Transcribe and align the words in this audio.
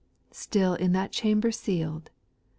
Still 0.31 0.73
in 0.73 0.93
that 0.93 1.11
chamber 1.11 1.51
seal'd. 1.51 2.09